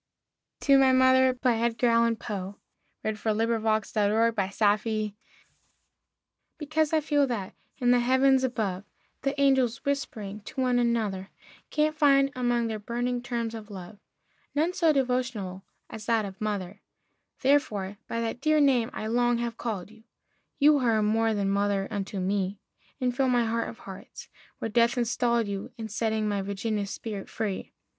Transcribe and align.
[Illustration: 0.61 0.79
Bridal 0.79 0.97
Ballad] 0.97 0.97
TO 0.97 1.05
MY 1.05 1.05
MOTHER 1.05 1.25
[His 1.27 1.41
Mother 1.43 1.57
in 1.61 2.03
law, 3.63 3.79
Mrs. 3.83 4.81
Clemm.] 4.81 5.13
Because 6.57 6.91
I 6.91 6.99
feel 7.01 7.27
that, 7.27 7.53
in 7.77 7.91
the 7.91 7.99
Heavens 7.99 8.43
above, 8.43 8.83
The 9.21 9.39
angels, 9.39 9.85
whispering 9.85 10.41
to 10.41 10.59
one 10.61 10.79
another, 10.79 11.29
Can 11.69 11.93
find, 11.93 12.31
among 12.35 12.65
their 12.65 12.79
burning 12.79 13.21
terms 13.21 13.53
of 13.53 13.69
love, 13.69 13.99
None 14.55 14.73
so 14.73 14.91
devotional 14.91 15.63
as 15.87 16.07
that 16.07 16.25
of 16.25 16.41
"Mother," 16.41 16.81
Therefore 17.43 17.99
by 18.07 18.19
that 18.21 18.41
dear 18.41 18.59
name 18.59 18.89
I 18.93 19.05
long 19.05 19.37
have 19.37 19.55
called 19.57 19.91
you 19.91 20.01
You 20.57 20.79
who 20.79 20.85
are 20.87 21.03
more 21.03 21.35
than 21.35 21.51
mother 21.51 21.87
unto 21.91 22.19
me, 22.19 22.59
And 22.99 23.15
fill 23.15 23.29
my 23.29 23.45
heart 23.45 23.69
of 23.69 23.77
hearts, 23.77 24.29
where 24.57 24.67
Death 24.69 24.97
installed 24.97 25.47
you 25.47 25.71
In 25.77 25.89
setting 25.89 26.27
my 26.27 26.41
Virginia's 26.41 26.89
spirit 26.89 27.29
free. 27.29 27.71